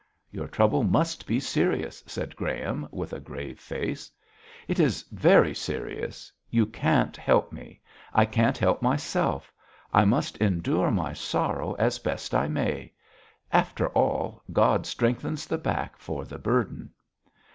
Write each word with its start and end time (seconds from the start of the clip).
'Your 0.31 0.47
trouble 0.47 0.81
must 0.81 1.27
be 1.27 1.39
serious,' 1.39 2.01
said 2.07 2.35
Graham, 2.35 2.87
with 2.89 3.13
a 3.13 3.19
grave 3.19 3.59
face. 3.59 4.09
'It 4.67 4.79
is 4.79 5.03
very 5.11 5.53
serious. 5.53 6.31
You 6.49 6.65
can't 6.65 7.15
help 7.15 7.51
me. 7.51 7.81
I 8.11 8.25
can't 8.25 8.57
help 8.57 8.81
myself. 8.81 9.53
I 9.93 10.05
must 10.05 10.37
endure 10.37 10.89
my 10.89 11.13
sorrow 11.13 11.73
as 11.75 11.99
best 11.99 12.33
I 12.33 12.47
may. 12.47 12.93
After 13.51 13.89
all, 13.89 14.41
God 14.51 14.87
strengthens 14.87 15.45
the 15.45 15.59
back 15.59 15.97
for 15.97 16.25
the 16.25 16.39
burden.' 16.39 16.89